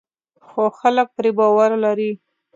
[0.47, 2.11] خو خلک پرې باور لري.